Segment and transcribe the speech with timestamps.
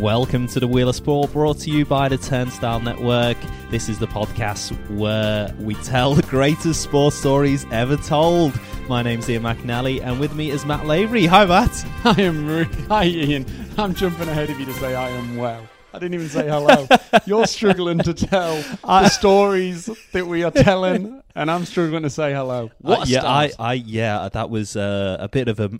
[0.00, 3.38] Welcome to the Wheel of Sport, brought to you by the Turnstile Network.
[3.70, 8.52] This is the podcast where we tell the greatest sports stories ever told.
[8.90, 11.24] My name's Ian McNally, and with me is Matt Lavery.
[11.24, 11.86] Hi, Matt.
[12.04, 12.46] I am.
[12.46, 13.46] Re- Hi, Ian.
[13.78, 15.66] I'm jumping ahead of you to say I am well.
[15.94, 16.86] I didn't even say hello.
[17.26, 22.34] You're struggling to tell the stories that we are telling, and I'm struggling to say
[22.34, 22.70] hello.
[22.82, 23.50] What Uh, yeah, I.
[23.58, 25.70] I, yeah, that was uh, a bit of a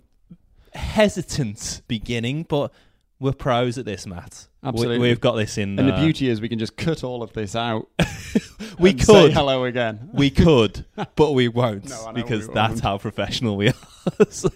[0.73, 2.71] hesitant beginning, but
[3.19, 4.47] we're pros at this, Matt.
[4.63, 4.99] Absolutely.
[4.99, 5.77] we, have got this in.
[5.79, 7.87] and the uh, beauty is we can just cut all of this out.
[8.79, 10.09] we could, hello again.
[10.13, 10.85] we could,
[11.15, 12.83] but we won't No, because we that's won't.
[12.83, 13.73] how professional we are.
[14.29, 14.49] so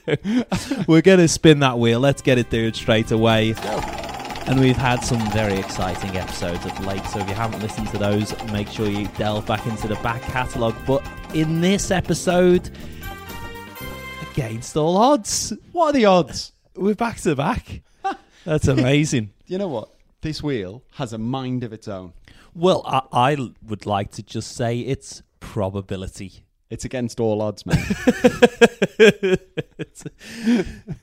[0.87, 1.99] we're going to spin that wheel.
[1.99, 3.55] Let's get it there straight away.
[4.47, 7.97] And we've had some very exciting episodes of late, so if you haven't listened to
[7.97, 10.75] those, make sure you delve back into the back catalogue.
[10.85, 12.69] But in this episode,
[14.31, 16.51] against all odds, What are the odds?
[16.75, 17.81] we're back to back.
[18.45, 19.31] That's amazing.
[19.47, 19.89] You know what?
[20.21, 22.13] This wheel has a mind of its own.
[22.55, 23.01] well, I,
[23.33, 26.45] I would like to just say it's probability.
[26.69, 27.75] It's against all odds, man.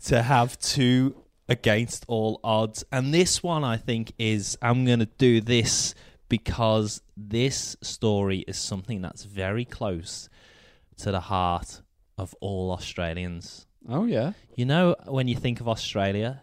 [0.04, 1.14] to have two
[1.48, 2.84] against all odds.
[2.90, 5.94] And this one, I think, is I'm going to do this
[6.30, 10.30] because this story is something that's very close
[10.98, 11.82] to the heart
[12.16, 13.66] of all Australians.
[13.88, 14.32] oh yeah.
[14.56, 16.42] You know, when you think of Australia,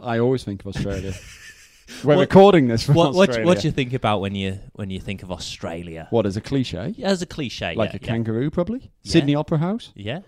[0.00, 1.12] I always think of Australia.
[2.04, 3.46] We're What- recording this from what what, Australia.
[3.46, 6.06] what do you think about when you when you think of Australia?
[6.10, 6.94] What is a cliche?
[7.02, 8.90] As a cliche, like yeah, a kangaroo, probably.
[9.02, 9.12] Yeah.
[9.12, 10.20] Sydney Opera House, yeah,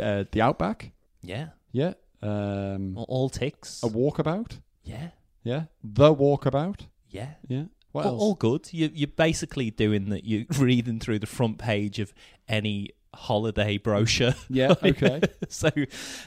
[0.00, 0.92] uh, the Outback.
[1.22, 1.94] yeah, Yeah.
[2.22, 3.82] Um, all ticks.
[3.82, 4.58] a walkabout.
[4.84, 5.08] yeah,
[5.44, 5.64] Yeah.
[5.84, 6.80] The walkabout.
[7.08, 7.34] yeah.
[7.48, 7.64] Yeah.
[7.92, 8.22] What all, else?
[8.22, 8.68] all good.
[8.72, 10.24] You, you're basically doing that.
[10.24, 12.12] You're reading through the front page of
[12.48, 14.34] any holiday brochure.
[14.50, 14.74] yeah.
[14.82, 15.20] Okay.
[15.48, 15.70] so,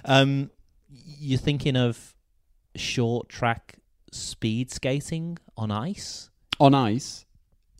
[0.06, 0.50] um,
[0.90, 2.16] you're thinking of
[2.76, 3.78] short track
[4.12, 6.30] speed skating on ice.
[6.60, 7.26] On ice.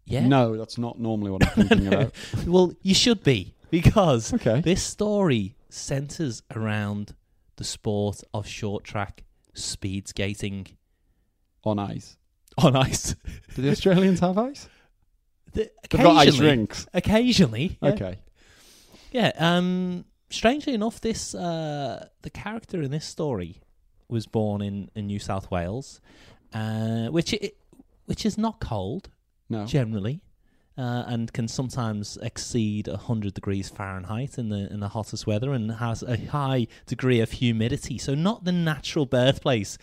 [0.06, 0.28] Yeah.
[0.28, 2.14] No, that's not normally what I'm thinking about.
[2.48, 4.62] Well, you should be because Okay.
[4.62, 7.14] this story centers around
[7.58, 9.24] the sport of short track
[9.54, 10.66] speed skating
[11.64, 12.18] On ice.
[12.58, 13.16] on ice.
[13.56, 14.68] Do the Australians have ice?
[15.54, 16.88] The- They've got ice occasionally- rinks.
[16.94, 17.90] Occasionally, yeah.
[17.90, 18.20] Okay.
[19.12, 19.32] Yeah.
[19.38, 20.06] Um.
[20.32, 23.60] Strangely enough, this uh, the character in this story
[24.10, 26.02] was born in, in New South Wales,
[26.54, 27.58] uh, which it,
[28.06, 29.10] which is not cold
[29.50, 29.66] No.
[29.66, 30.22] generally,
[30.78, 35.72] uh, and can sometimes exceed hundred degrees Fahrenheit in the in the hottest weather, and
[35.74, 37.98] has a high degree of humidity.
[37.98, 39.78] So not the natural birthplace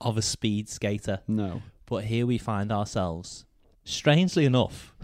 [0.00, 1.20] of a speed skater.
[1.26, 1.62] No.
[1.86, 3.44] But here we find ourselves.
[3.84, 4.94] Strangely enough,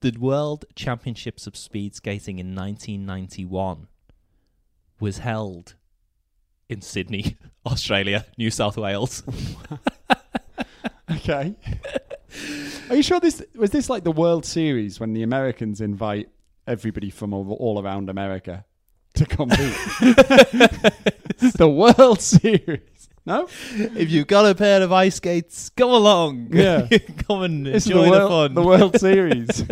[0.00, 3.88] the World Championships of Speed Skating in 1991
[5.00, 5.74] was held
[6.68, 7.36] in Sydney,
[7.66, 9.22] Australia, New South Wales.
[11.10, 11.54] Okay.
[12.88, 16.28] Are you sure this was this like the World Series when the Americans invite
[16.66, 18.64] everybody from all, all around America
[19.14, 19.58] to compete?
[21.58, 23.08] the World Series.
[23.26, 23.48] No?
[23.74, 26.48] if you've got a pair of ice skates, come along.
[26.52, 26.88] Yeah.
[27.28, 28.54] come and It's enjoy the, the, fun.
[28.54, 29.64] the World Series.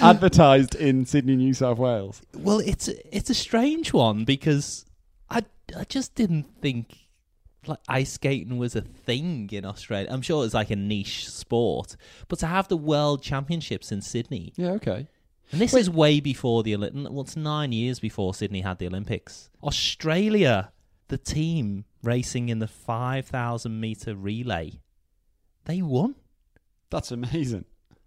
[0.00, 2.22] Advertised in Sydney, New South Wales.
[2.36, 4.86] Well, it's it's a strange one because
[5.76, 6.98] I just didn't think
[7.66, 10.08] like ice skating was a thing in Australia.
[10.10, 11.96] I'm sure it's like a niche sport,
[12.28, 15.08] but to have the World Championships in Sydney, Yeah, okay.
[15.50, 17.10] and this is way before the Olympics.
[17.10, 19.48] Well, it's nine years before Sydney had the Olympics.
[19.62, 20.72] Australia,
[21.08, 24.80] the team racing in the 5,000 meter relay,
[25.64, 26.16] they won
[26.90, 27.64] That's amazing.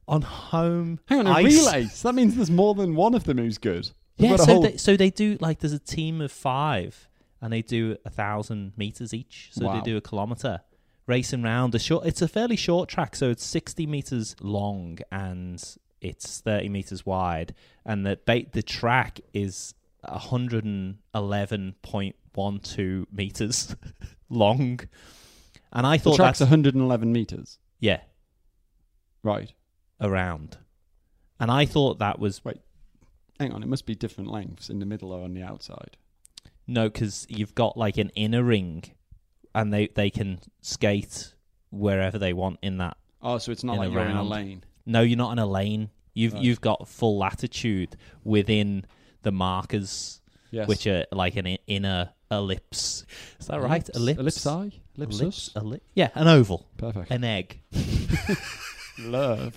[0.08, 1.00] on home.
[1.08, 1.86] Hang on, a relay.
[1.86, 3.90] So that means there's more than one of them who's good.
[4.18, 7.08] Yeah, so whole- they, so they do like there's a team of five,
[7.42, 9.50] and they do a thousand meters each.
[9.52, 9.76] So Wow.
[9.76, 10.62] they do a kilometer
[11.06, 12.06] racing round a short.
[12.06, 15.64] It's a fairly short track, so it's sixty meters long and
[16.02, 17.54] it's thirty meters wide,
[17.86, 19.74] and the ba- the track is
[20.04, 23.76] hundred and eleven point one two meters
[24.30, 24.80] long.
[25.74, 27.60] And I the thought track's that's 111 meters.
[27.80, 28.00] yeah
[29.24, 29.52] Right.
[30.00, 30.58] around,
[31.40, 32.58] and I thought that was Wait.
[33.40, 35.98] Hang on, it must be different lengths in the middle or on the outside.
[36.68, 38.84] No, because you've got like an inner ring,
[39.56, 41.34] and they they can skate
[41.72, 42.98] wherever they want in that.
[43.22, 44.30] Oh, so it's not like you're in a round.
[44.30, 44.64] lane.
[44.86, 45.90] No, you're not in a lane.
[46.14, 46.44] You've Right.
[46.44, 48.86] you've got full latitude within
[49.24, 50.22] the markers,
[50.52, 50.68] Yes.
[50.68, 53.06] which are like an i- inner ellipse.
[53.40, 53.88] Is that right?
[53.96, 54.20] Ellipse.
[54.44, 54.74] Ellipsi?
[54.98, 55.20] Ellipsus?
[55.22, 55.52] Ellipse.
[55.56, 57.12] elli- yeah, an oval, Perfect.
[57.12, 57.62] an egg.
[59.00, 59.56] Love.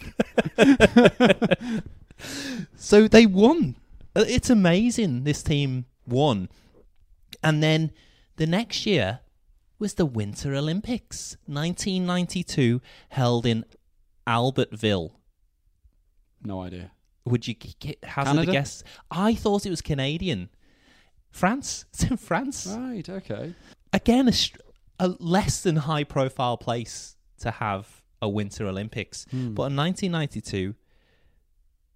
[2.76, 3.76] So they won.
[4.14, 5.24] Uh, It's amazing.
[5.24, 6.48] This team won,
[7.42, 7.92] and then
[8.36, 9.20] the next year,
[9.78, 13.64] was the Winter Olympics, 1992, held in
[14.26, 15.12] Albertville.
[16.42, 16.92] No idea.
[17.24, 18.50] Would you g- g- hazard Canada?
[18.50, 18.84] a guess?
[19.10, 20.50] I thought it was Canadian.
[21.30, 21.84] France.
[21.92, 22.66] It's in France.
[22.66, 23.08] Right.
[23.08, 23.54] Okay.
[23.92, 24.32] Again, a,
[24.98, 29.24] a less than high profile place to have a Winter Olympics.
[29.30, 29.54] Hmm.
[29.54, 30.74] But in 1992,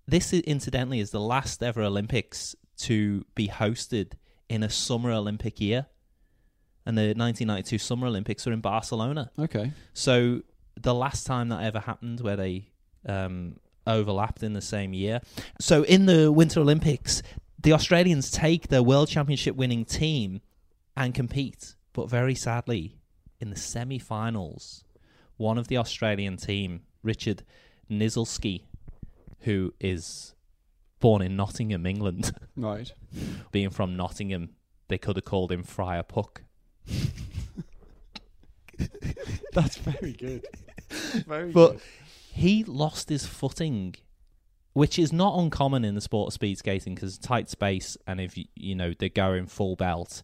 [0.06, 4.12] this incidentally is the last ever Olympics to be hosted
[4.49, 5.87] in a Summer Olympic year.
[6.87, 9.31] And the 1992 Summer Olympics were in Barcelona.
[9.38, 9.73] Okay.
[9.94, 10.43] So
[10.81, 12.69] the last time that ever happened, where they
[13.06, 13.56] um,
[13.87, 15.20] overlapped in the same year.
[15.61, 17.23] So in the Winter Olympics,
[17.58, 20.41] the Australians take their World Championship winning team
[20.96, 22.99] and compete, but very sadly,
[23.41, 24.85] in the semi-finals,
[25.37, 27.43] one of the Australian team, Richard
[27.91, 28.62] Nizielski,
[29.41, 30.35] who is
[31.04, 32.90] born in Nottingham, England, Right.
[33.52, 34.56] being from Nottingham,
[34.88, 36.40] they could have called him Friar Puck.
[39.52, 40.46] That's very good.
[41.26, 41.80] Very But good.
[42.32, 43.96] he lost his footing,
[44.72, 48.38] which is not uncommon in the sport of speed skating because tight space, and if
[48.38, 50.22] you, you know they're going full belt,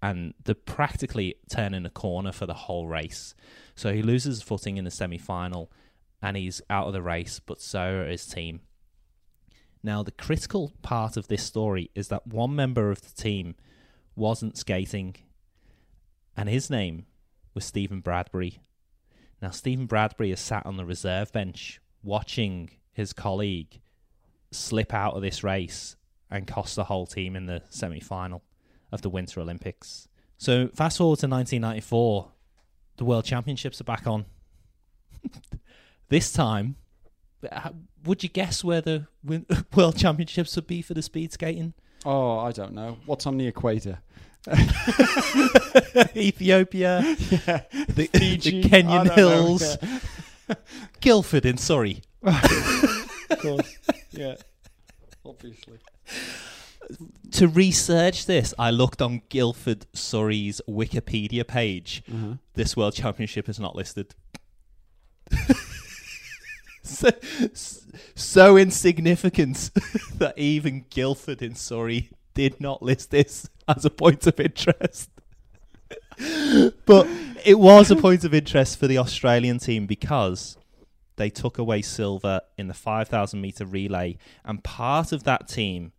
[0.00, 3.34] and they're practically turning a corner for the whole race.
[3.74, 5.72] So he loses his footing in the semi final,
[6.22, 7.40] and he's out of the race.
[7.40, 8.60] But so are his team.
[9.82, 13.54] Now the critical part of this story is that one member of the team
[14.14, 15.16] wasn't skating,
[16.36, 17.06] and his name
[17.54, 18.60] was Stephen Bradbury.
[19.42, 23.80] Now, Stephen Bradbury is sat on the reserve bench watching his colleague
[24.50, 25.96] slip out of this race
[26.30, 28.42] and cost the whole team in the semi final
[28.92, 30.08] of the Winter Olympics.
[30.36, 32.30] So, fast forward to 1994,
[32.96, 34.26] the World Championships are back on.
[36.08, 36.76] this time,
[38.04, 39.06] would you guess where the
[39.74, 41.74] World Championships would be for the speed skating?
[42.04, 42.96] Oh, I don't know.
[43.06, 43.98] What's on the equator?
[46.16, 47.62] Ethiopia, yeah.
[47.88, 48.62] the, Fiji?
[48.62, 50.54] the Kenyan Hills, yeah.
[51.00, 52.02] Guildford in Surrey.
[52.22, 53.76] Of course.
[54.12, 54.36] Yeah.
[55.26, 55.78] Obviously.
[57.32, 62.02] to research this, I looked on Guildford Surrey's Wikipedia page.
[62.10, 62.34] Uh-huh.
[62.54, 64.14] This World Championship is not listed.
[66.90, 67.10] So,
[68.14, 69.70] so insignificant
[70.14, 75.10] that even Guildford in Surrey did not list this as a point of interest.
[76.86, 77.06] but
[77.44, 80.56] it was a point of interest for the Australian team because
[81.16, 85.92] they took away silver in the 5,000 metre relay, and part of that team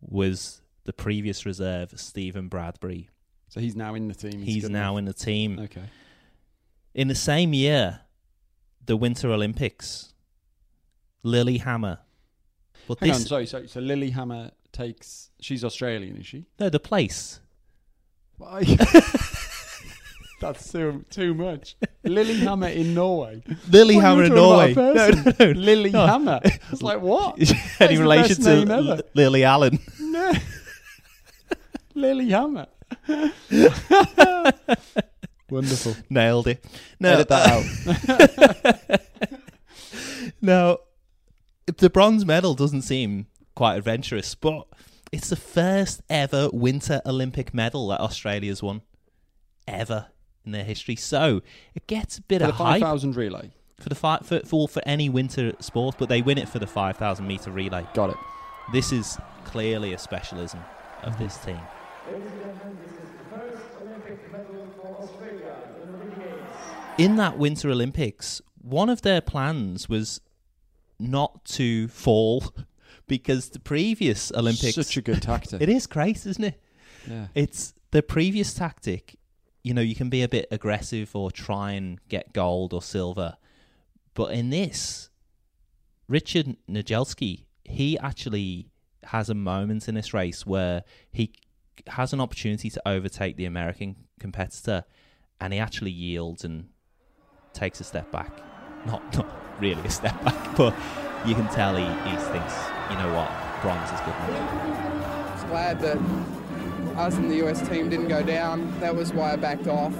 [0.00, 3.08] was the previous reserve, Stephen Bradbury.
[3.48, 4.42] So he's now in the team.
[4.42, 5.58] He's good now in the team.
[5.58, 5.82] Okay.
[6.94, 8.00] In the same year,
[8.84, 10.12] the Winter Olympics,
[11.22, 11.98] Lillehammer.
[12.88, 13.26] But Hang this, on.
[13.26, 13.46] Sorry.
[13.46, 15.30] So, so Lillehammer takes.
[15.40, 16.46] She's Australian, is she?
[16.58, 17.40] no, the place.
[18.38, 18.64] Why?
[20.40, 21.76] That's too too much.
[22.02, 23.42] Lillehammer in Norway.
[23.68, 24.72] Lillehammer in Norway.
[24.72, 25.46] No, no, no.
[25.52, 26.40] Lillehammer.
[26.72, 27.38] It's like what?
[27.80, 28.72] Any relation to.
[28.72, 29.78] L- Lily Allen?
[30.00, 30.32] No.
[31.94, 32.66] Lillehammer.
[35.50, 35.96] Wonderful.
[36.10, 36.64] Nailed it.
[36.98, 39.00] No, Edit that out.
[40.42, 40.78] Now,
[41.66, 44.66] the bronze medal doesn't seem quite adventurous, but
[45.12, 48.80] it's the first ever Winter Olympic medal that Australia's won
[49.68, 50.06] ever
[50.44, 50.96] in their history.
[50.96, 51.42] So
[51.74, 53.50] it gets a bit For of the five hype thousand relay.
[53.78, 56.66] for the fi- for, for for any winter sport, but they win it for the
[56.66, 57.86] five thousand meter relay.
[57.94, 58.16] Got it.
[58.72, 60.60] This is clearly a specialism
[61.02, 61.60] of this team.
[67.00, 70.20] In that Winter Olympics, one of their plans was
[70.98, 72.52] not to fall
[73.06, 74.74] because the previous Olympics.
[74.74, 75.60] Such a good tactic.
[75.62, 76.60] it is great, isn't it?
[77.08, 77.28] yeah.
[77.34, 79.16] It's the previous tactic.
[79.62, 83.36] You know, you can be a bit aggressive or try and get gold or silver.
[84.14, 85.10] But in this,
[86.08, 88.68] Richard Nizielski, he actually
[89.04, 91.32] has a moment in this race where he
[91.86, 94.84] has an opportunity to overtake the American competitor
[95.40, 96.68] and he actually yields and
[97.60, 98.32] takes a step back.
[98.86, 99.28] Not not
[99.60, 100.74] really a step back, but
[101.26, 102.54] you can tell he, he thinks,
[102.90, 105.34] you know what, bronze is good enough.
[105.34, 105.98] was glad that
[106.96, 108.80] us and the US team didn't go down.
[108.80, 109.94] That was why I backed off.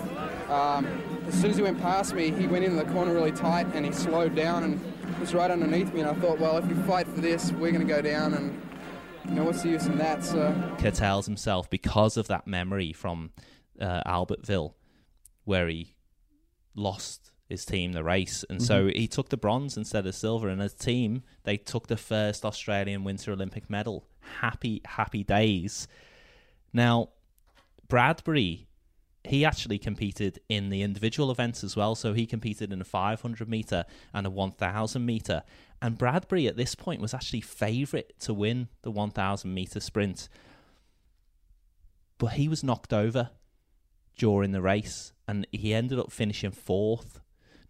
[0.49, 0.87] Um,
[1.29, 3.85] as soon as he went past me, he went into the corner really tight and
[3.85, 6.01] he slowed down and was right underneath me.
[6.01, 8.33] And I thought, well, if we fight for this, we're going to go down.
[8.35, 8.61] And
[9.27, 10.25] you know, what's the use in that?
[10.25, 13.31] So curtails himself because of that memory from
[13.79, 14.73] uh, Albertville,
[15.45, 15.95] where he
[16.75, 18.99] lost his team the race, and so mm-hmm.
[18.99, 20.49] he took the bronze instead of silver.
[20.49, 24.07] And as a team, they took the first Australian Winter Olympic medal.
[24.41, 25.89] Happy, happy days.
[26.73, 27.11] Now,
[27.89, 28.69] Bradbury
[29.25, 31.95] he actually competed in the individual events as well.
[31.95, 35.43] So he competed in a 500 meter and a 1000 meter.
[35.83, 40.29] And Bradbury at this point was actually favourite to win the 1000 meter sprint.
[42.19, 43.31] But he was knocked over
[44.17, 47.21] during the race and he ended up finishing fourth.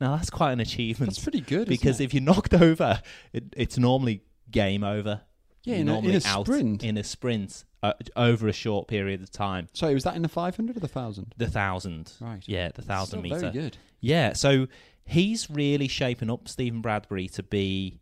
[0.00, 1.12] Now that's quite an achievement.
[1.12, 1.69] That's pretty good.
[1.69, 2.07] because isn't it?
[2.07, 3.02] if you're knocked over,
[3.33, 5.21] it, it's normally game over.
[5.64, 6.83] yeah, You're in a, normally in a out sprint.
[6.85, 9.69] in a sprint uh, over a short period of time.
[9.73, 11.35] Sorry, was that in the 500 or the 1000?
[11.37, 12.42] The thousand, Right.
[12.47, 13.38] yeah, the thousand Still meter.
[13.38, 13.76] Very good.
[14.00, 14.66] Yeah, so
[15.04, 18.00] he's really shaping up Stephen Bradbury to be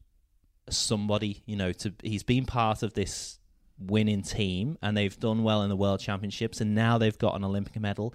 [0.71, 3.39] somebody, you know, to he's been part of this
[3.79, 7.45] winning team and they've done well in the world championships and now they've got an
[7.45, 8.15] Olympic medal.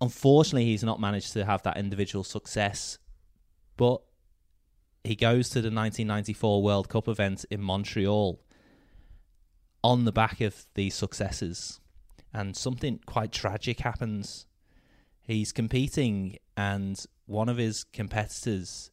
[0.00, 2.98] Unfortunately, he's not managed to have that individual success,
[3.76, 4.02] but
[5.02, 8.40] he goes to the 1994 World Cup event in Montreal
[9.82, 11.80] on the back of these successes
[12.32, 14.46] and something quite tragic happens.
[15.22, 18.90] He's competing, and one of his competitors,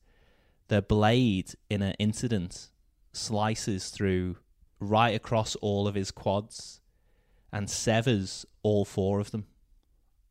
[0.67, 2.69] the blade in an incident,
[3.13, 4.37] slices through
[4.79, 6.81] right across all of his quads
[7.51, 9.47] and severs all four of them.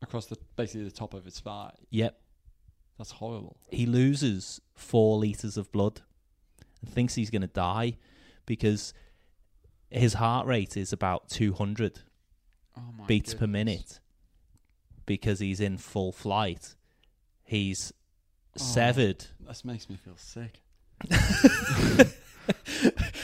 [0.01, 1.73] Across the basically the top of his thigh.
[1.91, 2.19] Yep.
[2.97, 3.57] That's horrible.
[3.69, 6.01] He loses four litres of blood
[6.81, 7.97] and thinks he's going to die
[8.45, 8.93] because
[9.89, 11.99] his heart rate is about 200
[12.77, 13.99] Oh my beats per minute
[15.05, 16.75] because he's in full flight.
[17.43, 17.91] He's
[18.59, 18.61] Oh.
[18.61, 19.25] severed.
[19.47, 20.61] That makes me feel sick.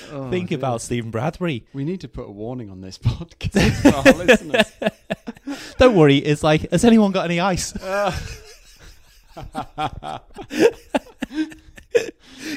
[0.09, 0.57] Oh Think dear.
[0.57, 1.65] about Stephen Bradbury.
[1.73, 4.71] We need to put a warning on this podcast for our listeners.
[5.77, 7.73] Don't worry, it's like, has anyone got any ice?
[9.53, 10.17] Uh.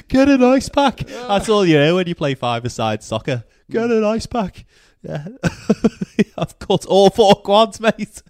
[0.09, 1.03] Get an ice pack.
[1.03, 1.29] Uh.
[1.29, 3.45] That's all you know when you play five-a-side soccer.
[3.71, 4.65] Get an ice pack.
[5.03, 5.29] Yeah.
[6.39, 8.23] I've cut all four quads, mate.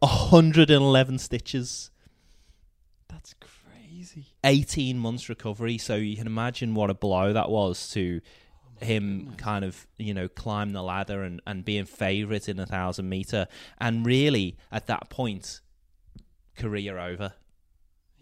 [0.00, 1.90] 111 stitches.
[3.08, 4.26] That's crazy.
[4.44, 5.78] 18 months recovery.
[5.78, 8.20] So you can imagine what a blow that was to
[8.84, 13.08] him kind of, you know, climb the ladder and, and being favourite in a thousand
[13.08, 13.46] metre.
[13.78, 15.60] And really, at that point,
[16.56, 17.32] career over.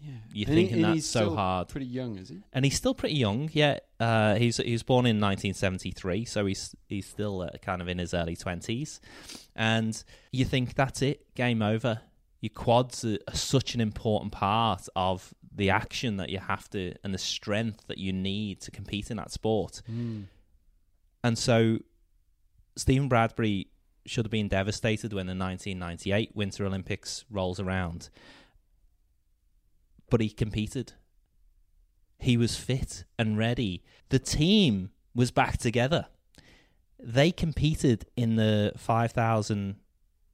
[0.01, 0.11] Yeah.
[0.33, 1.69] You're And he- thinking and that's he's so hard.
[1.69, 2.39] Pretty young, is he?
[2.51, 3.49] And he's still pretty young.
[3.53, 7.87] Yeah, uh, he's he was born in 1973, so he's he's still uh, kind of
[7.87, 8.99] in his early 20s.
[9.55, 12.01] And you think that's it, game over.
[12.41, 16.93] Your quads are, are such an important part of the action that you have to
[17.05, 19.81] and the strength that you need to compete in that sport.
[19.89, 20.25] Mm.
[21.23, 21.79] And so
[22.75, 23.67] Stephen Bradbury
[24.05, 28.09] should have been devastated when the 1998 Winter Olympics rolls around.
[30.09, 30.93] But he competed.
[32.19, 33.83] He was fit and ready.
[34.09, 36.07] The team was back together.
[36.99, 39.75] They competed in the 5,000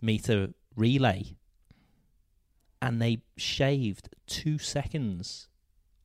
[0.01, 1.35] meter relay
[2.81, 5.47] and they shaved two seconds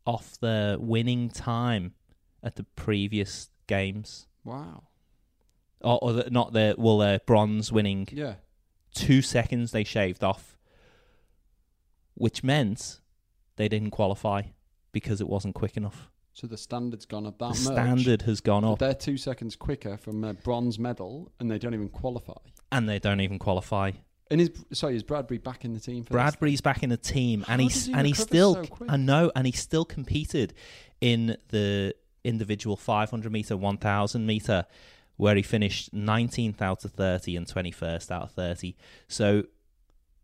[0.06, 1.94] off the winning time
[2.42, 4.84] at the previous games Wow.
[5.80, 8.34] or, or the, not the well, uh, bronze winning Yeah.
[8.94, 10.56] two seconds they shaved off,
[12.14, 13.00] which meant
[13.56, 14.42] they didn't qualify
[14.92, 16.08] because it wasn't quick enough.
[16.32, 17.74] So the standard's gone up that the much.
[17.74, 21.58] standard has gone But up, they're two seconds quicker from a bronze medal, and they
[21.58, 22.32] don't even qualify.
[22.72, 23.92] and they don't even qualify.
[24.30, 26.14] And is sorry, is Bradbury back in the team for this?
[26.14, 28.68] Bradbury's back in the team, How and he's he and he still so?
[28.88, 30.54] I know, and he still competed
[31.00, 31.94] in the
[32.24, 34.66] individual 500 meter, 1000 meter,
[35.16, 38.74] where he finished 19th out of 30 and 21st out of 30.
[39.06, 39.44] So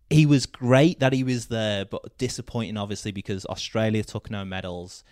[0.08, 5.04] he was great that he was there, but disappointing obviously because Australia took no medals.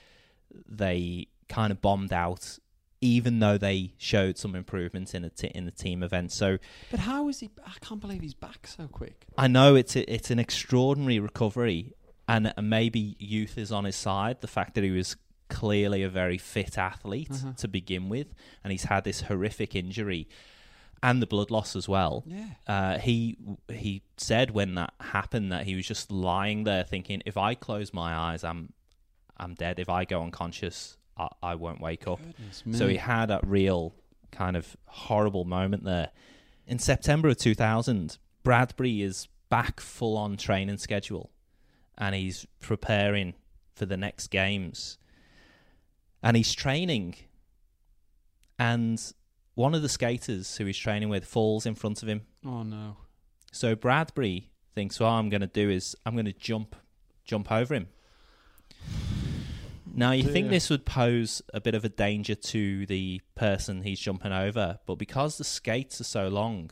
[0.69, 2.59] They kind of bombed out,
[3.01, 6.33] even though they showed some improvements in a t- in the team event.
[6.33, 6.59] So
[6.91, 7.51] But how is he?
[7.65, 9.27] I can't believe he's back so quick.
[9.37, 11.93] I know it's a, it's an extraordinary recovery,
[12.27, 14.41] and uh, maybe youth is on his side.
[14.41, 15.17] The fact that he was
[15.49, 17.53] clearly a very fit athlete Uh-huh.
[17.59, 20.29] to begin with, and he's had this horrific injury
[21.03, 22.25] and the blood loss as well.
[22.27, 22.47] Yeah.
[22.67, 23.37] Uh, he
[23.73, 27.93] he said when that happened that he was just lying there thinking, if I close
[27.95, 28.73] my eyes, I'm
[29.37, 29.79] I'm dead.
[29.79, 32.21] If I go unconscious, I, I won't wake up.
[32.73, 33.95] So he had that real
[34.33, 36.11] kind of horrible moment there.
[36.67, 41.31] In September of 2000, Bradbury is back full on training schedule
[41.97, 43.35] and he's preparing
[43.75, 44.99] for the next games.
[46.23, 47.15] And he's training
[48.59, 49.01] and
[49.55, 52.23] one of the skaters who he's training with falls in front of him.
[52.45, 52.97] Oh no.
[53.53, 56.77] So Bradbury thinks, "What I'm going to do is I'm going to jump,
[57.25, 57.89] jump over him."
[59.95, 63.99] Now you think this would pose a bit of a danger to the person he's
[63.99, 66.71] jumping over, but because the skates are so long,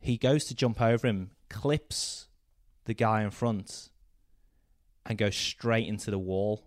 [0.00, 2.28] he goes to jump over him, clips
[2.84, 3.90] the guy in front
[5.04, 6.64] and goes straight into the wall.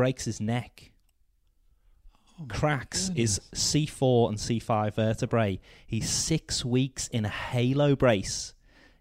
[0.00, 0.92] Breaks his neck.
[2.40, 3.40] Oh cracks goodness.
[3.52, 5.60] his C4 and C5 vertebrae.
[5.86, 8.54] He's six weeks in a halo brace.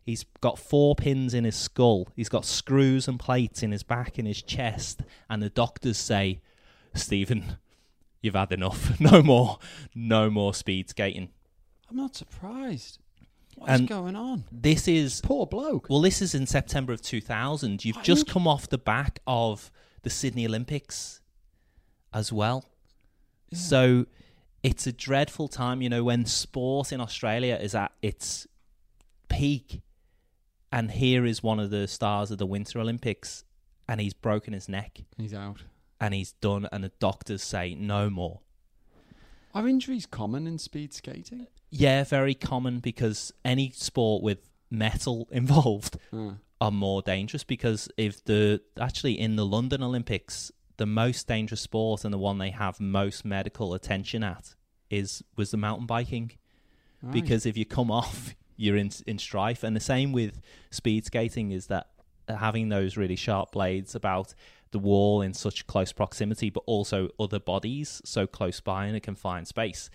[0.03, 2.09] He's got four pins in his skull.
[2.15, 5.03] He's got screws and plates in his back and his chest.
[5.29, 6.41] And the doctors say,
[6.95, 7.57] Stephen,
[8.21, 8.99] you've had enough.
[8.99, 9.59] No more.
[9.95, 11.29] No more speed skating.
[11.89, 12.99] I'm not surprised.
[13.55, 14.45] What's And- going on?
[14.51, 15.87] This is Poor bloke.
[15.89, 17.85] Well, this is in September of 2000.
[17.85, 19.71] You've What, just come off the back of
[20.03, 21.21] the Sydney Olympics
[22.13, 22.65] as well.
[23.53, 24.05] So
[24.63, 28.47] it's a dreadful time, you know, when sport in Australia is at its
[29.27, 29.81] peak.
[30.71, 33.43] And here is one of the stars of the Winter Olympics,
[33.87, 35.63] and he's broken his neck He's out.
[35.99, 38.41] and he's done, and the doctors say no more.
[39.55, 41.47] Are injuries common in speed skating?
[41.71, 48.23] Yeah, very common because any sport with metal involved Uh, are more dangerous because if
[48.25, 52.79] the actually in the London Olympics, the most dangerous sport and the one they have
[52.79, 54.55] most medical attention at
[54.89, 56.31] is was the mountain biking
[57.01, 57.13] right.
[57.13, 59.63] because if you come off, you're in in strife.
[59.63, 61.87] And the same with speed skating is that
[62.27, 64.33] having those really sharp blades about
[64.71, 68.99] the wall in such close proximity, but also other bodies so close by in a
[68.99, 69.89] confined space,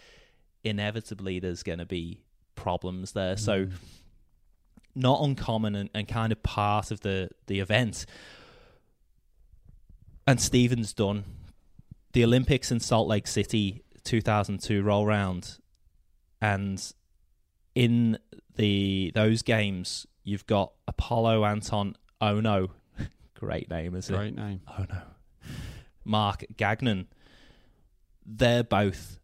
[0.65, 2.25] inevitably there's going to be
[2.57, 3.37] problems there.
[3.37, 3.73] So Mm.
[4.95, 8.07] Not uncommon and, and kind of part of the the event.
[10.27, 11.25] And Stephen's done
[12.15, 15.59] the Olympics in Salt Lake City 2002 roll round,
[16.41, 16.93] and
[17.75, 18.19] in
[18.57, 22.71] the those games you've got Apolo Anton Ohno,
[23.35, 24.19] great name, isn't it?
[24.19, 24.63] great name.
[24.79, 25.03] Oh no.
[26.05, 27.09] Marc Gagnon.
[28.27, 29.19] They're both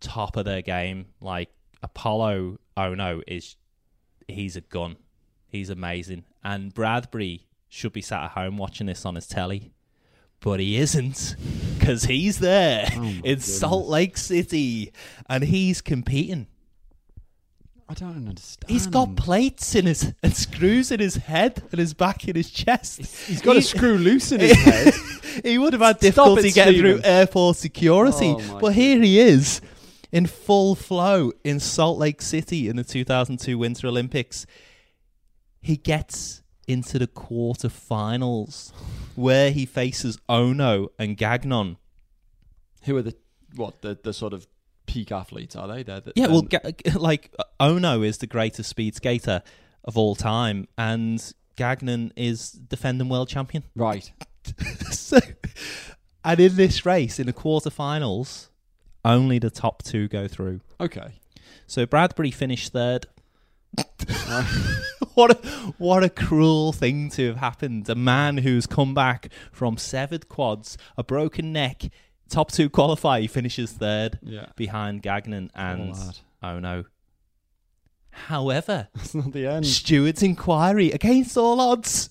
[0.00, 1.06] top of their game.
[1.20, 1.50] Like
[1.82, 3.56] Apollo oh no is
[4.26, 4.96] he's a gun.
[5.54, 6.24] He's amazing.
[6.42, 9.70] And Bradbury should be sat at home watching this on his telly.
[10.40, 11.36] But he isn't
[11.78, 13.60] because he's there Oh in goodness.
[13.60, 14.92] Salt Lake City
[15.28, 16.48] and he's competing.
[17.88, 18.68] I don't understand.
[18.68, 22.50] He's got plates in his and screws in his head and his back and his
[22.50, 22.98] chest.
[23.26, 24.92] He's got a screw loose in his head.
[25.44, 28.34] he would have had difficulty it, getting through airport security.
[28.36, 29.60] Oh, but here he is
[30.10, 34.46] in full flow in Salt Lake City in the 2002 Winter Olympics.
[35.64, 38.72] He gets into the quarterfinals
[39.14, 41.76] where he faces Ohno and Gagnon.
[42.84, 43.16] Who are the
[43.56, 44.46] what the the sort of
[44.86, 45.82] peak athletes are they?
[45.82, 49.42] They're the, Yeah, well, Ga- like Ohno is the greatest speed skater
[49.84, 53.64] of all time, and Gagnon is defending world champion.
[53.74, 54.10] right.
[54.90, 55.18] so,
[56.22, 58.48] and in this race, in the quarterfinals,
[59.04, 60.60] only the top two go through.
[60.78, 61.14] Okay.
[61.66, 63.06] So Bradbury finished third.
[65.14, 65.34] what a
[65.78, 67.88] what a cruel thing to have happened.
[67.88, 71.82] A man who's come back from severed quads, a broken neck,
[72.28, 74.46] top two qualify, he finishes third Yeah.
[74.56, 76.18] behind Gagnon and lad.
[76.42, 76.84] oh no.
[78.10, 79.66] However, That's not the end.
[79.66, 82.10] Steward's inquiry against all odds.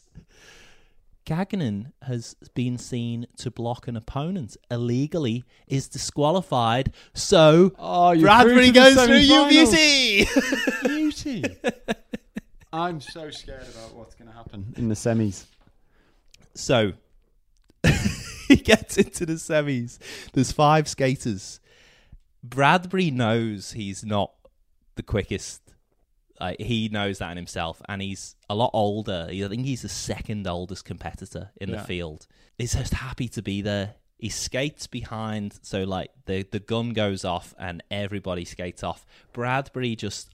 [1.26, 8.66] Gagnon has been seen to block an opponent illegally, is disqualified, so Oh, Bradbury through
[8.66, 10.82] to the goes through you semi-finals.
[10.84, 11.42] beauty.
[11.42, 11.58] Beauty.
[12.74, 15.46] I'm so scared about what's going to happen in the semis.
[16.56, 16.94] so
[18.48, 20.00] he gets into the semis.
[20.34, 21.60] There's five skaters.
[22.44, 24.32] Bradbury knows he's not
[24.96, 25.62] the quickest.
[26.40, 29.28] Like he knows that in himself, and he's a lot older.
[29.30, 31.78] I think he's the second oldest competitor in Yeah.
[31.78, 32.28] the field.
[32.58, 33.96] He's just happy to be there.
[34.18, 39.06] He skates behind, so like the the gun goes off, and everybody skates off.
[39.34, 40.30] Bradbury just.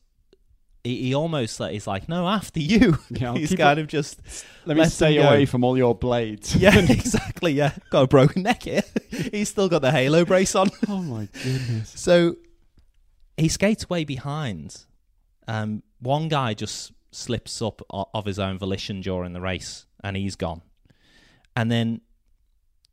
[0.82, 2.98] He, he almost like, is like, no, after you.
[3.10, 4.22] Yeah, he's kind it- of just
[4.66, 6.56] Let me stay away from all your blades.
[6.56, 7.52] yeah, exactly.
[7.52, 8.84] Yeah, got a broken neck here.
[9.32, 10.70] He's still got the halo brace on.
[10.88, 11.92] oh my goodness.
[11.96, 12.38] So
[13.36, 14.86] he skates way behind.
[15.50, 20.36] Um, one guy just slips up of his own volition during the race, and he's
[20.36, 20.62] gone.
[21.56, 22.02] And then,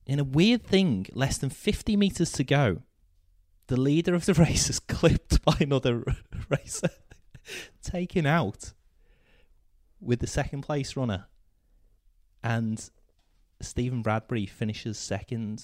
[0.07, 2.83] in a weird thing, less than fifty meters to go,
[3.67, 6.03] the leader of the race is clipped by another
[6.49, 6.89] racer,
[7.83, 8.73] taken out
[10.01, 11.27] with the second place runner,
[12.43, 12.89] and
[13.61, 15.63] Stephen Bradbury finishes second,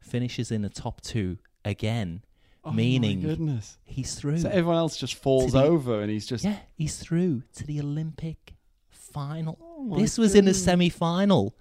[0.00, 2.22] finishes in the top two again.
[2.66, 3.78] Oh Meaning- goodness.
[3.84, 4.38] He's through.
[4.38, 6.44] So everyone else just falls the- over and he's just.
[6.44, 8.54] yeah, he's through to the Olympic
[8.90, 9.58] final.
[9.60, 11.54] Oh this was in the semi final.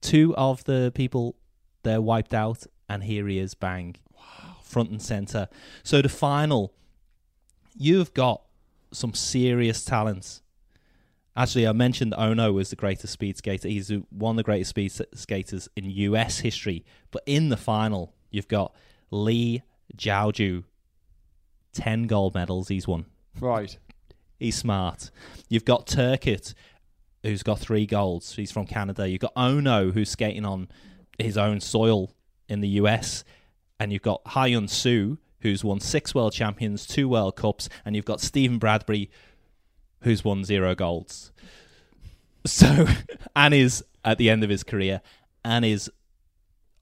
[0.00, 1.36] Two of the people
[1.82, 3.96] they're wiped out, and here he is, bang,
[4.62, 5.48] front and center.
[5.82, 6.74] So the final,
[7.76, 8.42] you've got
[8.92, 10.42] some serious talents.
[11.36, 13.68] Actually, I mentioned Ohno was the greatest speed skater.
[13.68, 16.84] He's one of the greatest speed skaters in US history.
[17.10, 18.74] But in the final, you've got
[19.10, 19.62] Lee
[19.96, 20.64] Jiajun,
[21.72, 23.06] 10 gold medals he's won.
[23.38, 23.76] Right.
[24.38, 25.10] He's smart.
[25.48, 26.54] You've got Turcotte,
[27.22, 28.34] who's got three golds.
[28.34, 29.08] He's from Canada.
[29.08, 30.68] You've got Ohno, who's skating on
[31.18, 32.12] his own soil
[32.48, 33.24] in the US.
[33.78, 37.68] And you've got Hyun Soo, who's won six world champions, two World Cups.
[37.84, 39.10] And you've got Stephen Bradbury,
[40.02, 41.32] who's won zero golds.
[42.46, 42.86] So,
[43.36, 45.02] and is at the end of his career
[45.44, 45.90] and is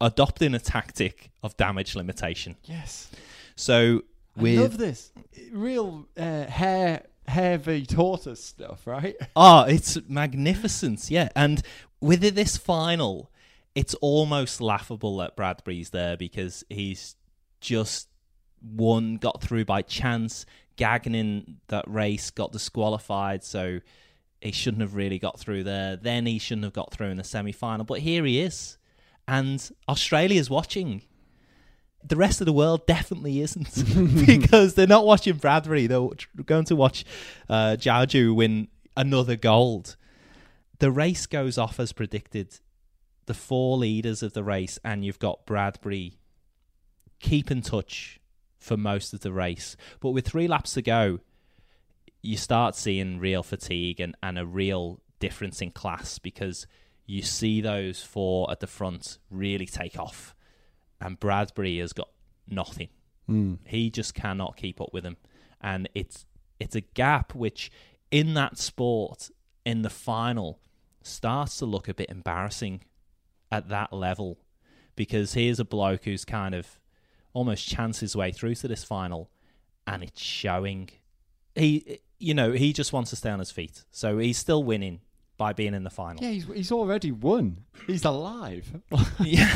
[0.00, 2.56] adopting a tactic of damage limitation.
[2.64, 3.10] Yes.
[3.56, 4.02] So,
[4.36, 5.12] I with love this.
[5.52, 9.16] Real uh, hare, hare v tortoise stuff, right?
[9.34, 11.28] Oh, it's magnificent, yeah.
[11.34, 11.62] And
[12.00, 13.30] with this final,
[13.74, 17.16] it's almost laughable that Bradbury's there because he's
[17.60, 18.08] just
[18.60, 20.46] one got through by chance.
[20.76, 23.80] Gagnon that race got disqualified, so
[24.40, 25.96] he shouldn't have really got through there.
[25.96, 28.78] Then he shouldn't have got through in the semi final, but here he is.
[29.28, 31.02] And Australia's watching.
[32.02, 35.86] The rest of the world definitely isn't because they're not watching Bradbury.
[35.86, 36.08] They're
[36.46, 37.04] going to watch
[37.48, 37.76] uh,
[38.14, 39.96] win another gold.
[40.78, 42.60] The race goes off as predicted.
[43.26, 46.14] The four leaders of the race, and you've got Bradbury
[47.20, 48.20] keep in touch
[48.58, 49.76] for most of the race.
[50.00, 51.20] But with three laps to go,
[52.22, 56.66] you start seeing real fatigue and, and a real difference in class because
[57.08, 60.34] you see those four at the front really take off.
[61.00, 62.10] And Bradbury has got
[62.46, 62.90] nothing.
[63.26, 63.54] Hmm.
[63.64, 65.16] He just cannot keep up with them,
[65.60, 66.26] And it's
[66.60, 67.70] it's a gap which
[68.10, 69.30] in that sport
[69.64, 70.60] in the final
[71.02, 72.82] starts to look a bit embarrassing
[73.50, 74.38] at that level.
[74.94, 76.78] Because here's a bloke who's kind of
[77.32, 79.30] almost chanced his way through to this final
[79.86, 80.90] and it's showing.
[81.54, 83.84] He you know he just wants to stay on his feet.
[83.90, 85.00] So he's still winning
[85.38, 87.64] by being in the final Yeah, he's, he's already won.
[87.86, 88.70] He's alive.
[89.20, 89.48] yeah,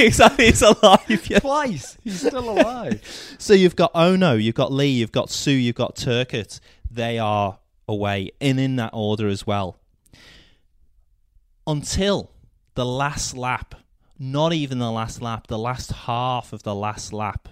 [0.00, 1.38] exactly he's alive yeah.
[1.38, 1.96] Twice.
[2.02, 3.00] He's still alive.
[3.38, 6.58] so you've got Ohno you've got lee you've got sue you've got Turcotte.
[6.90, 9.78] they are away and in that order as well
[11.66, 12.30] until
[12.74, 13.74] the last lap
[14.18, 17.48] not even the last lap the last half of the last lap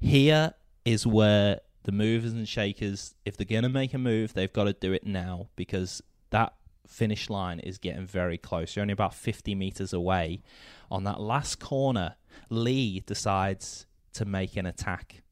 [0.00, 0.52] here
[0.84, 4.64] is where the movers and shakers if they're going to make a move they've got
[4.64, 6.54] to do it now because that
[6.92, 8.76] finish line is getting very close.
[8.76, 10.42] You're only about 50 meters away.
[10.90, 12.16] On that last corner
[12.50, 15.22] lee decides to make an attack.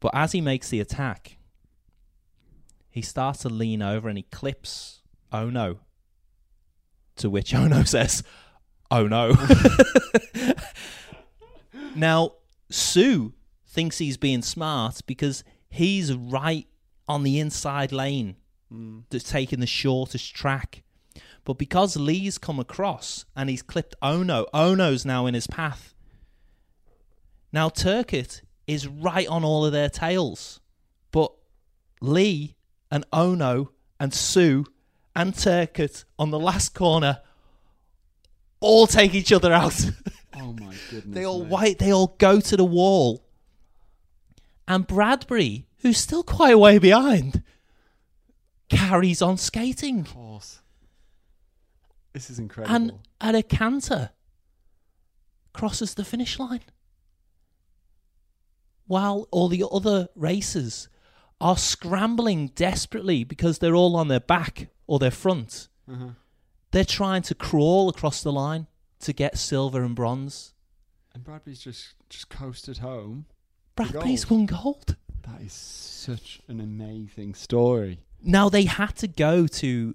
[0.00, 1.38] But as he makes the attack
[2.96, 5.80] he starts to lean over and he clips Ohno
[7.16, 8.22] to which Ohno says
[8.90, 9.34] oh no.
[11.94, 12.32] Now
[12.70, 13.34] sue
[13.66, 16.66] thinks he's being smart because he's right
[17.06, 18.36] on the inside lane
[18.72, 19.04] Mm.
[19.10, 20.82] that's taking the shortest track
[21.44, 25.94] but because lee's come across and he's clipped Ohno Ohno's now in his path
[27.52, 30.58] now turcotte is right on all of their tails
[31.12, 31.30] but
[32.00, 32.56] lee
[32.90, 33.68] and Ohno
[34.00, 34.66] and sue
[35.14, 37.20] and turcotte on the last corner
[38.58, 39.90] all take each other out
[40.38, 41.04] Oh my goodness.
[41.14, 41.50] they all mate.
[41.52, 41.78] wait.
[41.78, 43.24] They all go to the wall,
[44.68, 47.42] and Bradbury, who's still quite a way behind,
[48.68, 50.60] carries on skating Of course.
[52.12, 52.74] This is incredible.
[52.74, 54.10] and at a canter
[55.52, 56.62] crosses the finish line,
[58.86, 60.88] while all the other racers
[61.40, 65.68] are scrambling desperately because they're all on their back or their front.
[65.90, 66.08] uh-huh.
[66.72, 68.66] They're trying to crawl across the line
[69.00, 70.52] to get silver and bronze.
[71.14, 73.26] And Bradbury's just just coasted home.
[73.76, 74.50] Bradbury's gold.
[74.50, 74.96] won gold.
[75.22, 78.00] That is such an amazing story.
[78.26, 79.94] Now they had to go to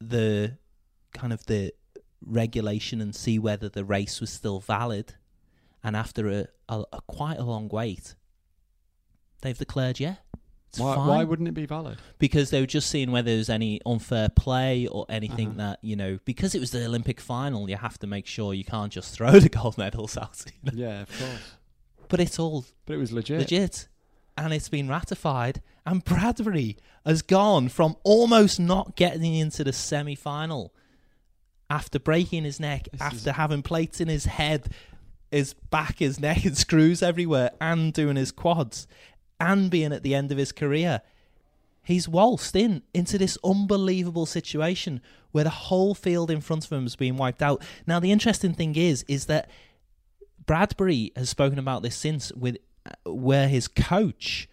[0.00, 0.58] the
[1.12, 1.72] kind of the
[2.24, 5.14] regulation and see whether the race was still valid.
[5.82, 8.14] And after a, a, a quite a long wait,
[9.40, 10.16] they've declared yeah.
[10.76, 11.98] Why, why wouldn't it be valid?
[12.20, 15.56] because they were just seeing whether there's any unfair play or anything Uh-huh.
[15.58, 17.68] that you know because it was the Olympic final.
[17.68, 20.44] You have to make sure you can't just throw the gold medals out.
[20.46, 20.72] you know.
[20.88, 21.54] Yeah, of course.
[22.08, 23.38] But it's all But it was legit.
[23.40, 23.88] legit.
[24.36, 25.60] And it's been ratified.
[25.86, 30.74] And Bradbury has gone from almost not getting into the semi final
[31.68, 34.68] after breaking his neck, This after is- having plates in his head,
[35.30, 38.86] his back, his neck, and screws everywhere, and doing his quads,
[39.38, 41.00] and being at the end of his career.
[41.82, 45.00] He's waltzed in into this unbelievable situation
[45.32, 47.62] where the whole field in front of him is being wiped out.
[47.86, 49.48] Now, the interesting thing is, is that
[50.44, 54.48] Bradbury has spoken about this since with uh, where his coach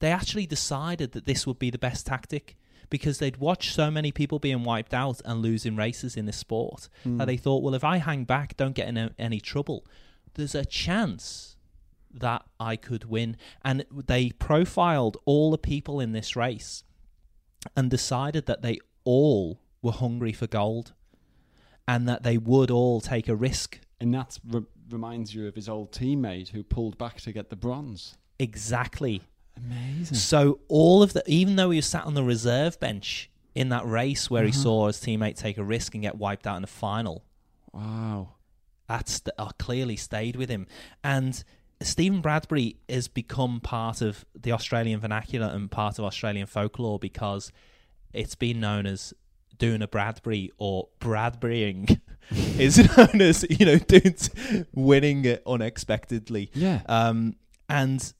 [0.00, 2.56] they actually decided that this would be the best tactic
[2.90, 6.88] because they'd watched so many people being wiped out and losing races in this sport
[7.04, 7.18] Mm.
[7.18, 9.84] that they thought, well, if I hang back, don't get in any trouble,
[10.34, 11.56] there's a chance
[12.10, 13.36] that I could win.
[13.62, 16.82] And they profiled all the people in this race
[17.76, 20.92] and decided that they all were hungry for gold
[21.86, 23.80] and that they would all take a risk.
[24.00, 27.56] And that re- reminds you of his old teammate who pulled back to get the
[27.56, 28.16] bronze.
[28.38, 29.22] Exactly.
[29.66, 30.16] Amazing.
[30.16, 33.86] So all of the, even though he was sat on the reserve bench in that
[33.86, 34.62] race where he Uh-huh.
[34.62, 37.24] saw his teammate take a risk and get wiped out in the final,
[37.72, 38.34] Wow.
[38.88, 40.66] that's uh, clearly stayed with him.
[41.02, 41.42] And
[41.80, 47.52] Stephen Bradbury has become part of the Australian vernacular and part of Australian folklore because
[48.12, 49.12] it's been known as
[49.58, 54.14] doing a Bradbury or Bradburying is known as you know doing
[54.74, 56.50] winning it unexpectedly.
[56.54, 56.82] Yeah.
[56.86, 57.34] Um,
[57.68, 58.12] and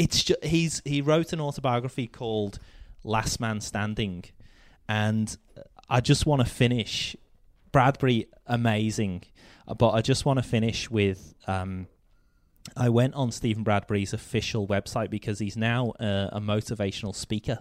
[0.00, 2.58] it's just he's he wrote an autobiography called
[3.04, 4.24] Last Man Standing,
[4.88, 5.36] and
[5.90, 7.14] I just want to finish
[7.70, 9.24] Bradbury amazing,
[9.76, 11.86] but I just want to finish with um,
[12.74, 17.58] I went on Stephen Bradbury's official website because he's now uh, a motivational speaker.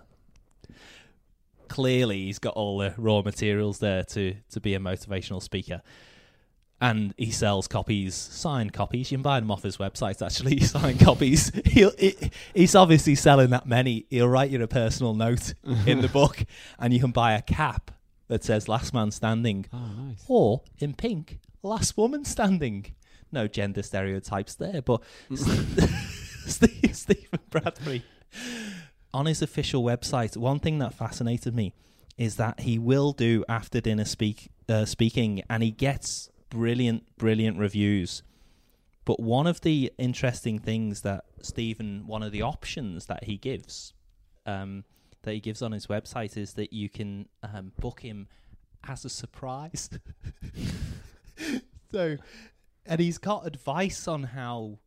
[1.67, 5.81] Clearly, he's got all the raw materials there to to be a motivational speaker
[6.81, 9.11] and he sells copies, signed copies.
[9.11, 10.25] You can buy them off his website.
[10.25, 11.51] Actually, signed copies.
[11.65, 12.15] He'll, he,
[12.53, 14.05] he's obviously selling that many.
[14.09, 15.53] He'll write you a personal note
[15.85, 16.45] in the book,
[16.79, 17.91] and you can buy a cap
[18.29, 20.23] that says "Last Man Standing," Oh, nice.
[20.27, 22.93] or in pink, "Last Woman Standing."
[23.31, 25.01] No gender stereotypes there, but
[25.35, 28.03] Steve, Stephen Bradbury
[29.13, 30.35] on his official website.
[30.35, 31.73] One thing that fascinated me
[32.17, 37.57] is that he will do after dinner speak uh, speaking, and he gets brilliant, brilliant
[37.57, 38.23] reviews.
[39.05, 43.93] But one of the interesting things that Stephen, one of the options that he gives,
[44.45, 44.83] um,
[45.23, 48.27] that he gives on his website is that you can um, book him
[48.87, 49.89] as a surprise.
[51.91, 52.17] so,
[52.85, 54.79] and he's got advice on how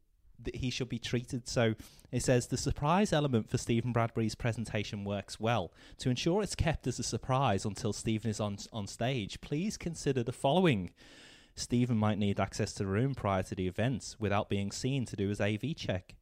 [0.44, 1.48] th- he should be treated.
[1.48, 1.75] So
[2.11, 5.72] it says the surprise element for Stephen Bradbury's presentation works well.
[5.98, 10.22] To ensure it's kept as a surprise until Stephen is on on stage, please consider
[10.22, 10.90] the following.
[11.54, 15.16] Stephen might need access to the room prior to the event without being seen to
[15.16, 16.14] do his AV check.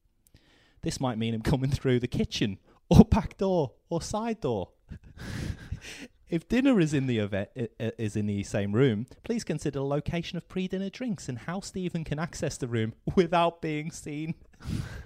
[0.82, 4.70] This might mean him coming through the kitchen or back door or side door.
[6.28, 10.36] if dinner is in the event is in the same room, please consider the location
[10.36, 14.34] of pre-dinner drinks and how Stephen can access the room without being seen.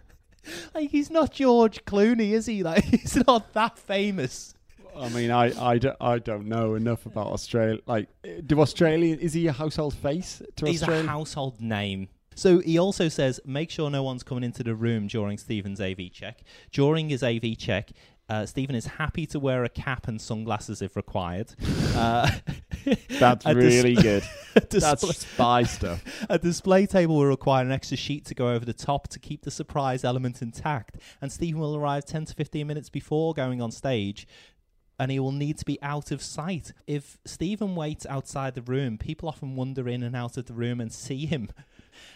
[0.74, 2.62] like he's not George Clooney, is he?
[2.62, 4.53] Like he's not that famous.
[4.96, 7.80] I mean, I, I, don't, I don't know enough about Australia.
[7.86, 8.08] Like,
[8.46, 11.04] do Australia, is he a household face to He's Australia?
[11.04, 12.08] a household name.
[12.36, 16.10] So he also says, make sure no one's coming into the room during Stephen's AV
[16.12, 16.42] check.
[16.72, 17.90] During his AV check,
[18.28, 21.52] uh, Stephen is happy to wear a cap and sunglasses if required.
[21.94, 22.28] Uh,
[23.20, 24.24] That's a dis- really good.
[24.68, 26.02] That's spy stuff.
[26.28, 29.42] A display table will require an extra sheet to go over the top to keep
[29.42, 33.70] the surprise element intact, and Stephen will arrive 10 to 15 minutes before going on
[33.70, 34.26] stage.
[34.98, 36.72] And he will need to be out of sight.
[36.86, 40.80] If Stephen waits outside the room, people often wander in and out of the room
[40.80, 41.48] and see him.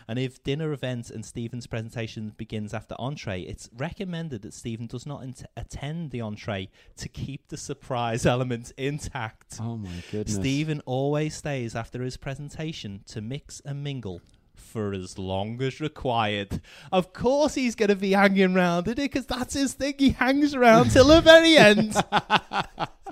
[0.08, 5.06] And if dinner event and Stephen's presentation begins after entree, it's recommended that Stephen does
[5.06, 5.24] not
[5.56, 9.58] attend the entree to keep the surprise element intact.
[9.60, 10.34] Oh my goodness.
[10.34, 14.20] Stephen always stays after his presentation to mix and mingle
[14.58, 16.60] for as long as required.
[16.92, 19.04] Of course, he's going to be hanging around, isn't he?
[19.06, 19.94] Because that's his thing.
[19.98, 21.94] He hangs around till the very end.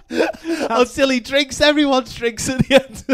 [0.71, 3.05] Until he drinks everyone's drinks at the end.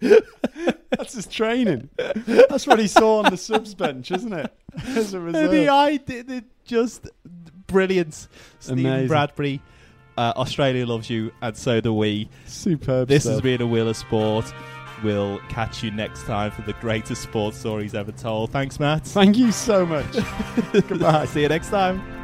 [0.90, 1.88] That's his training.
[1.96, 4.52] That's what he saw on the subs bench, isn't it?
[4.88, 5.50] As a reserve.
[5.50, 7.08] the I did just
[7.66, 8.28] brilliant.
[8.58, 9.08] Stephen Amazing.
[9.08, 9.62] Bradbury,
[10.18, 12.28] uh, Australia loves you, and so do we.
[12.46, 13.32] Superb This stuff.
[13.34, 14.52] has been a Wheel of Sport.
[15.02, 18.50] We'll catch you next time for the greatest sports stories ever told.
[18.50, 19.04] Thanks, Matt.
[19.06, 20.16] Thank you so much.
[20.72, 21.26] Goodbye.
[21.26, 22.19] See you next time.